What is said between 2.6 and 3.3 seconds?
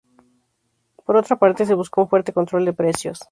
de precios.